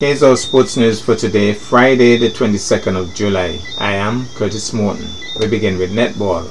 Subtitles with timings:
[0.00, 3.58] Here's our sports news for today, Friday, the 22nd of July.
[3.80, 5.08] I am Curtis Morton.
[5.40, 6.46] We begin with netball.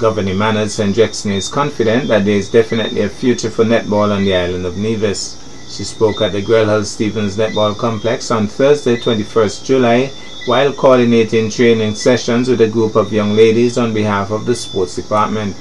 [0.00, 0.92] Governor St.
[0.92, 4.78] Jackson is confident that there is definitely a future for netball on the island of
[4.78, 5.38] Nevis.
[5.70, 10.06] She spoke at the Grell Stevens Netball Complex on Thursday, 21st July,
[10.46, 14.96] while coordinating training sessions with a group of young ladies on behalf of the sports
[14.96, 15.54] department.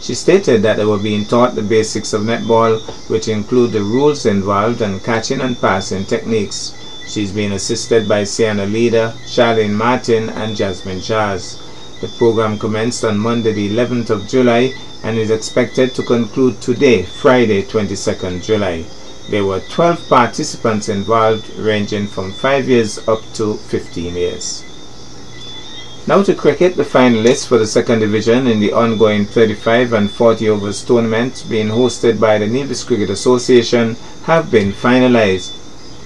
[0.00, 4.26] She stated that they were being taught the basics of netball, which include the rules
[4.26, 6.74] involved and catching and passing techniques.
[7.06, 11.62] She's being assisted by Sienna Leader, Charlene Martin, and Jasmine Charles.
[12.00, 17.04] The program commenced on Monday, the 11th of July, and is expected to conclude today,
[17.04, 18.84] Friday, 22nd July.
[19.30, 24.65] There were 12 participants involved, ranging from 5 years up to 15 years.
[26.08, 30.50] Now to cricket, the finalists for the second division in the ongoing 35 and 40
[30.50, 35.56] overs tournament being hosted by the Nevis Cricket Association have been finalized.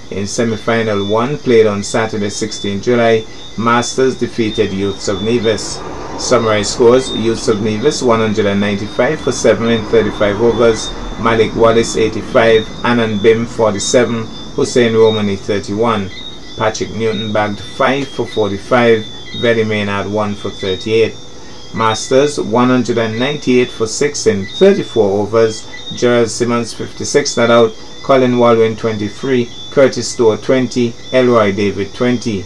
[0.09, 3.23] In semi-final 1 played on Saturday 16 July,
[3.59, 5.79] Masters defeated Youths of Nevis.
[6.17, 13.21] Summary scores, Youths of Nevis 195 for 7 in 35 overs, Malik Wallace 85, Anand
[13.21, 16.09] Bim 47, Hussein Romani 31.
[16.57, 19.05] Patrick Newton bagged 5 for 45,
[19.39, 21.15] Very Maynard 1 for 38.
[21.73, 29.49] Masters 198 for 6 in 34 overs, Gerald Simmons 56 not out, Colin Walwyn 23,
[29.71, 32.43] Curtis Stewart 20, Elroy David 20.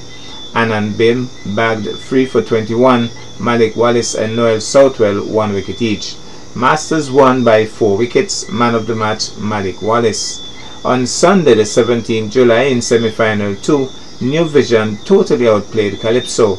[0.53, 6.15] Anand Bim bagged 3 for 21, Malik Wallace and Noel Southwell 1 wicket each.
[6.55, 10.41] Masters won by 4 wickets, man of the match Malik Wallace.
[10.85, 13.89] On Sunday the 17th July in semi-final 2,
[14.21, 16.57] New Vision totally outplayed Calypso.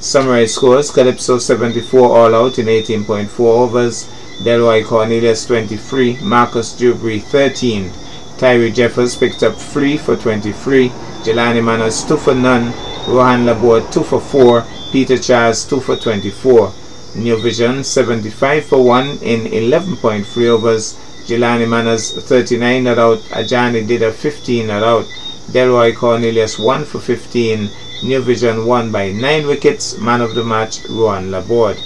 [0.00, 4.04] Summary scores Calypso 74 all out in 18.4 overs,
[4.42, 7.90] Delroy Cornelius 23, Marcus Dewberry 13.
[8.36, 10.90] Tyree Jeffers picked up 3 for 23,
[11.24, 12.74] Jelani Manos 2 for none,
[13.08, 16.72] Rohan Laborde 2 for 4, Peter Charles 2 for 24.
[17.16, 20.94] New Vision 75 for 1 in 11.3 overs,
[21.26, 25.06] Jelani Manas 39 not out, Ajani Dida 15 not out,
[25.50, 27.70] Delroy Cornelius 1 for 15,
[28.02, 31.78] New Vision won by 9 wickets, man of the match Rohan Laborde.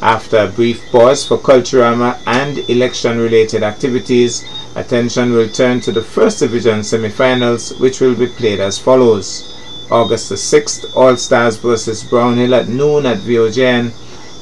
[0.00, 4.44] After a brief pause for Culturama and election related activities,
[4.76, 9.54] attention will turn to the First Division semi-finals which will be played as follows.
[9.90, 13.92] August the 6th, All Stars vs Brownhill at noon at VOGN.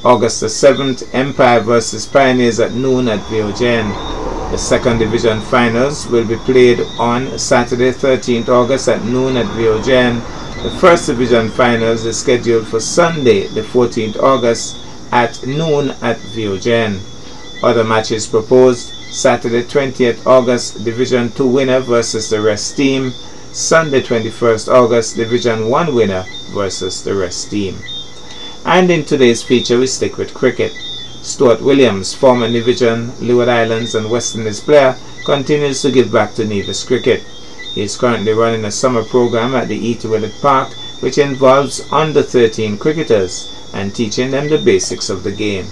[0.05, 4.51] August the 7th, Empire vs Pioneers at noon at VOGN.
[4.51, 10.21] The second division finals will be played on Saturday 13th August at noon at VOGN.
[10.63, 14.75] The first division finals is scheduled for Sunday the 14th August
[15.11, 16.99] at noon at VOGN.
[17.61, 23.11] Other matches proposed Saturday 20th August Division 2 winner versus the rest team.
[23.51, 27.77] Sunday 21st August Division 1 winner versus the rest team.
[28.65, 30.71] And in today's feature we stick with cricket.
[31.21, 36.45] Stuart Williams, former Division, Leeward Islands and West Indies player, continues to give back to
[36.45, 37.23] Nevis cricket.
[37.77, 40.09] He is currently running a summer program at the E.T.
[40.41, 45.67] Park which involves under 13 cricketers and teaching them the basics of the game.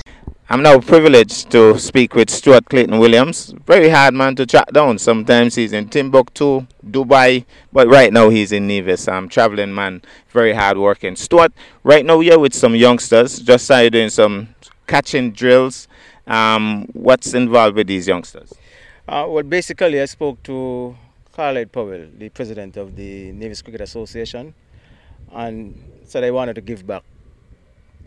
[0.48, 3.56] I'm now privileged to speak with Stuart Clayton Williams.
[3.66, 5.00] Very hard man to track down.
[5.00, 9.08] Sometimes he's in Timbuktu, Dubai, but right now he's in Nevis.
[9.08, 11.16] I'm traveling man, very hard working.
[11.16, 13.40] Stuart, right now you're with some youngsters.
[13.40, 14.50] Just started doing some
[14.86, 15.88] catching drills.
[16.28, 18.54] Um, what's involved with these youngsters?
[19.08, 20.96] Uh, well, basically, I spoke to
[21.36, 24.54] Carlyle Powell, the president of the Nevis Cricket Association,
[25.34, 25.76] and
[26.06, 27.04] said I wanted to give back,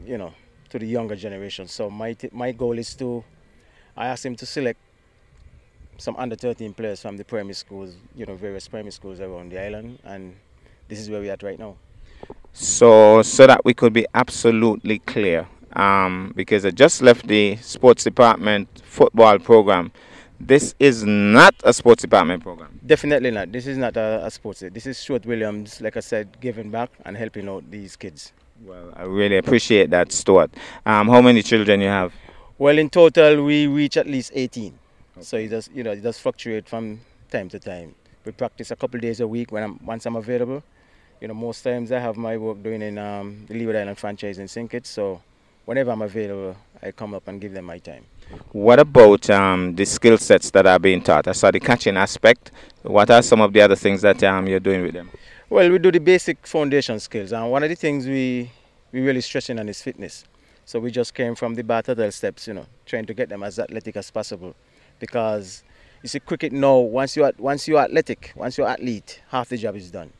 [0.06, 0.33] you know,
[0.71, 1.69] to the younger generation.
[1.69, 3.22] So my my goal is to,
[3.94, 4.81] I asked him to select
[5.99, 9.62] some under 13 players from the primary schools, you know, various primary schools around the
[9.62, 10.34] island, and
[10.88, 11.76] this is where we're at right now.
[12.55, 18.05] So, so that we could be absolutely clear, um, because I just left the sports
[18.05, 19.93] department football program.
[20.40, 22.79] This is not a sports department program.
[22.87, 23.50] Definitely not.
[23.50, 24.61] This is not a, a sports.
[24.61, 28.32] This is Stuart Williams, like I said, giving back and helping out these kids.
[28.64, 30.50] Well, I really appreciate that, Stuart.
[30.87, 32.12] Um, how many children you have?
[32.56, 34.79] Well, in total, we reach at least 18.
[35.17, 35.25] Okay.
[35.25, 37.00] So it does, you know, it does fluctuate from
[37.31, 37.94] time to time.
[38.25, 40.62] We practice a couple days a week when I'm once I'm available.
[41.20, 44.38] You know, most times I have my work doing in um, the Leeward Island franchise
[44.38, 44.69] in.
[44.69, 44.90] Kitts.
[44.90, 45.20] So
[45.64, 48.05] whenever I'm available, I come up and give them my time.
[48.52, 51.28] What about um, the skill sets that are being taught?
[51.28, 52.50] I saw the catching aspect.
[52.82, 55.10] What are some of the other things that um, you're doing with them?
[55.50, 58.50] Well, we do the basic foundation skills, and one of the things we
[58.92, 60.25] we really stressing on is fitness.
[60.64, 63.58] So we just came from the Bartadel steps, you know, trying to get them as
[63.58, 64.54] athletic as possible,
[64.98, 65.62] because
[66.02, 69.76] you see, cricket now, once you're, once you're athletic, once you're athlete, half the job
[69.76, 70.12] is done.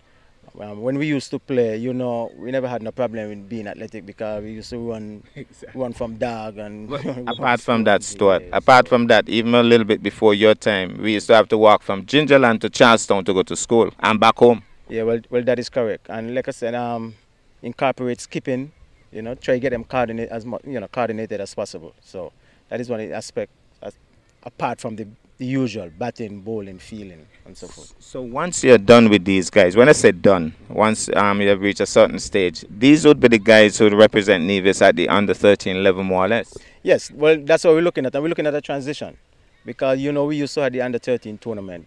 [0.60, 3.69] Um, when we used to play, you know, we never had no problem with being
[3.69, 5.81] athletic because we used to run, exactly.
[5.81, 6.93] run from dog and.
[7.28, 11.12] apart from that, Stuart, apart from that, even a little bit before your time, we
[11.12, 14.37] used to have to walk from Gingerland to Charlestown to go to school and back
[14.38, 14.62] home.
[14.88, 16.06] Yeah, well, well, that is correct.
[16.08, 17.14] And like I said, um,
[17.62, 18.72] incorporate skipping.
[19.12, 21.94] You know, try to get them coordinated as much, you know, coordinated as possible.
[22.02, 22.32] So
[22.69, 23.50] that is one aspect as,
[24.49, 25.06] apart from the
[25.39, 27.95] the usual batting, bowling, fielding, and so forth.
[28.00, 31.61] So once you're done with these guys, when I say done, once um, you have
[31.61, 35.09] reached a certain stage, these would be the guys who would represent Nevis at the
[35.09, 36.59] under 13 level, more or less.
[36.83, 39.17] Yes, well, that's what we're looking at, and we're looking at a transition
[39.65, 41.87] because you know we used to have the under 13 tournament,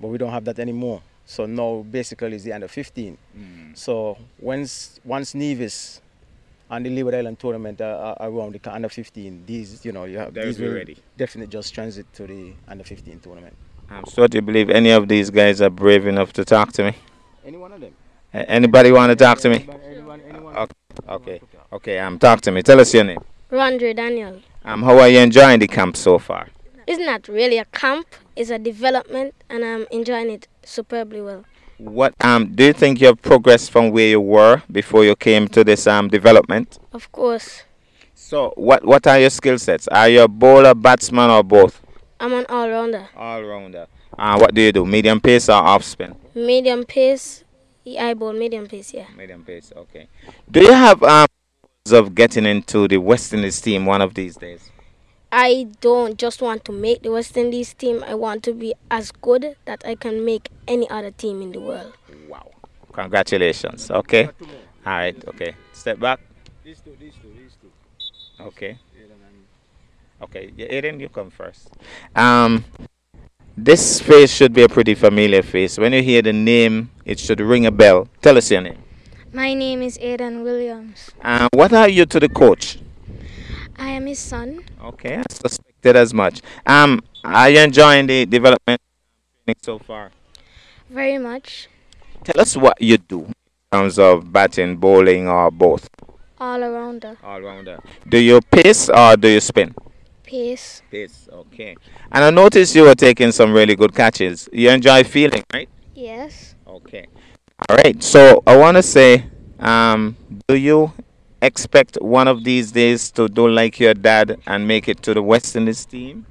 [0.00, 1.02] but we don't have that anymore.
[1.26, 3.18] So now basically it's the under 15.
[3.36, 3.76] Mm.
[3.76, 6.00] So once once Nevis
[6.70, 9.44] and the Leeward Island tournament uh, uh around the under 15.
[9.46, 10.96] These, you know, you have these will ready.
[11.16, 13.54] definitely just transit to the under 15 tournament.
[13.90, 16.94] I'm sure to believe any of these guys are brave enough to talk to me.
[17.44, 17.94] Any one of them.
[18.32, 19.66] Uh, anybody want to talk to me?
[19.84, 20.74] Anyone, anyone, okay,
[21.08, 21.40] okay,
[21.72, 21.98] okay.
[21.98, 22.62] Um, talk to me.
[22.62, 23.20] Tell us your name.
[23.50, 24.40] Rondre Daniel.
[24.64, 26.48] Um, how are you enjoying the camp so far?
[26.86, 28.06] It's not that really a camp.
[28.36, 31.44] It's a development, and I'm enjoying it superbly well.
[31.78, 35.48] What um do you think you have progressed from where you were before you came
[35.48, 36.78] to this um development?
[36.92, 37.64] Of course.
[38.14, 39.88] So what what are your skill sets?
[39.88, 41.80] Are you a bowler, batsman, or both?
[42.20, 43.08] I'm an all rounder.
[43.16, 43.86] All rounder.
[44.16, 44.86] Uh, what do you do?
[44.86, 46.14] Medium pace or off spin?
[46.34, 47.44] Medium pace.
[47.86, 49.06] I bowl medium pace, yeah.
[49.16, 50.08] Medium pace, okay.
[50.50, 51.26] Do you have um
[51.90, 54.70] of getting into the West Indies team one of these days?
[55.36, 58.04] I don't just want to make the West Indies team.
[58.06, 61.58] I want to be as good that I can make any other team in the
[61.58, 61.92] world.
[62.28, 62.52] Wow.
[62.92, 63.90] Congratulations.
[63.90, 64.26] Okay.
[64.26, 64.32] All
[64.86, 65.16] right.
[65.26, 65.56] Okay.
[65.72, 66.20] Step back.
[66.62, 68.44] These two, these two, these two.
[68.44, 68.78] Okay.
[70.22, 70.52] Okay.
[70.56, 71.68] Yeah, Aiden, you come first.
[72.14, 72.64] Um,
[73.56, 75.78] this face should be a pretty familiar face.
[75.78, 78.06] When you hear the name, it should ring a bell.
[78.22, 78.78] Tell us your name.
[79.32, 81.10] My name is Aiden Williams.
[81.20, 82.78] Uh, what are you to the coach?
[83.78, 84.64] I am his son.
[84.82, 86.40] Okay, I suspected as much.
[86.66, 88.80] Um, are you enjoying the development
[89.62, 90.10] so far?
[90.90, 91.68] Very much.
[92.22, 93.34] Tell us what you do in
[93.72, 95.88] terms of batting, bowling, or both.
[96.38, 97.16] All arounder.
[97.22, 97.78] All rounder.
[98.08, 99.74] Do you pace or do you spin?
[100.22, 100.82] Pace.
[100.90, 101.28] Pace.
[101.32, 101.76] Okay.
[102.10, 104.48] And I noticed you were taking some really good catches.
[104.52, 105.68] You enjoy feeling, right?
[105.94, 106.54] Yes.
[106.66, 107.06] Okay.
[107.68, 108.02] All right.
[108.02, 109.26] So I want to say,
[109.58, 110.16] um,
[110.48, 110.92] do you
[111.44, 115.22] expect one of these days to do like your dad and make it to the
[115.22, 116.26] West Indies team?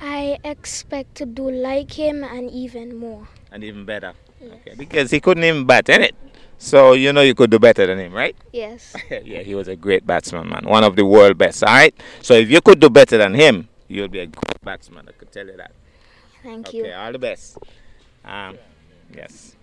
[0.00, 3.26] I expect to do like him and even more.
[3.50, 4.14] And even better.
[4.40, 4.52] Yes.
[4.54, 6.14] Okay, because he couldn't even bat in it.
[6.58, 8.36] So you know you could do better than him, right?
[8.52, 8.94] Yes.
[9.10, 10.64] yeah, he was a great batsman, man.
[10.64, 11.62] One of the world best.
[11.64, 11.94] All right.
[12.22, 15.08] So if you could do better than him, you'll be a good batsman.
[15.08, 15.72] I could tell you that.
[16.42, 16.84] Thank okay, you.
[16.84, 17.58] Okay, all the best.
[18.24, 18.58] Um,
[19.14, 19.56] yes.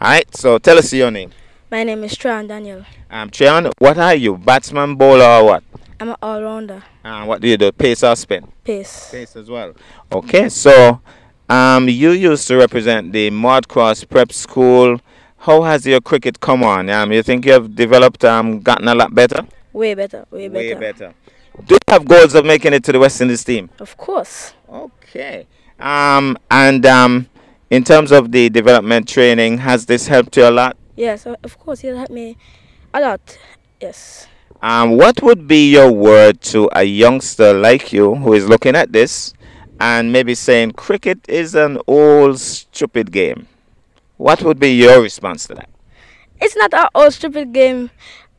[0.00, 0.36] All right.
[0.36, 1.32] So tell us your name.
[1.72, 2.84] My name is Tran Daniel.
[3.10, 4.36] Um, Tran, what are you?
[4.36, 5.64] Batsman, bowler, or what?
[5.98, 6.82] I'm an all rounder.
[7.02, 7.72] And what do you do?
[7.72, 8.46] Pace or spin?
[8.62, 9.10] Pace.
[9.10, 9.72] Pace as well.
[10.12, 11.00] Okay, so
[11.48, 15.00] um, you used to represent the Mudcross Prep School.
[15.38, 16.90] How has your cricket come on?
[16.90, 19.46] Um, you think you have developed, um, gotten a lot better?
[19.72, 20.74] Way better, way better.
[20.74, 21.14] Way better.
[21.64, 23.70] Do you have goals of making it to the West Indies team?
[23.78, 24.52] Of course.
[24.68, 25.46] Okay.
[25.80, 27.30] Um, and um,
[27.70, 30.76] in terms of the development training, has this helped you a lot?
[31.02, 32.36] Yes, of course, it helped me
[32.94, 33.36] a lot.
[33.80, 34.28] Yes.
[34.62, 38.92] Um, what would be your word to a youngster like you who is looking at
[38.92, 39.34] this
[39.80, 43.48] and maybe saying cricket is an old stupid game?
[44.16, 45.68] What would be your response to that?
[46.40, 47.90] It's not an old stupid game.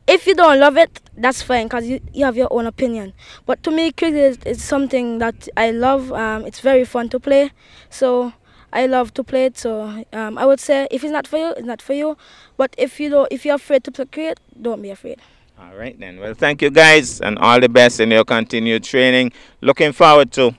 [0.06, 3.12] If you don't love it, that's fine because you, you have your own opinion.
[3.44, 6.10] But to me, cricket is, is something that I love.
[6.12, 7.50] Um, it's very fun to play.
[7.90, 8.32] So
[8.74, 9.56] I love to play it.
[9.56, 12.16] So um, I would say if it's not for you, it's not for you.
[12.56, 15.20] But if you don't, if you're afraid to play it, don't be afraid.
[15.58, 16.18] All right then.
[16.18, 19.32] Well, thank you guys, and all the best in your continued training.
[19.60, 20.56] Looking forward to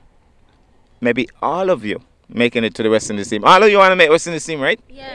[1.02, 3.44] maybe all of you making it to the West Indies team.
[3.44, 4.80] All of you want to make West Indies team, right?
[4.90, 5.06] Yeah.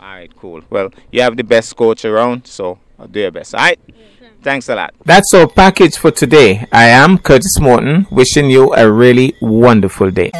[0.00, 0.62] All right, cool.
[0.70, 3.54] Well, you have the best coach around, so I'll do your best.
[3.54, 3.78] All right.
[4.42, 4.94] Thanks a lot.
[5.04, 6.66] That's our package for today.
[6.72, 10.30] I am Curtis Morton, wishing you a really wonderful day.